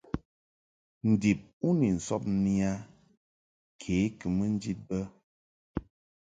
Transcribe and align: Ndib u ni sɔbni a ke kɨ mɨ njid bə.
Ndib 1.09 1.39
u 1.67 1.69
ni 1.79 1.89
sɔbni 2.05 2.53
a 2.69 2.71
ke 3.79 3.95
kɨ 4.19 4.27
mɨ 4.35 4.45
njid 4.53 4.79
bə. 4.87 4.97